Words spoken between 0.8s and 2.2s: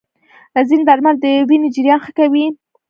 درمل د وینې جریان ښه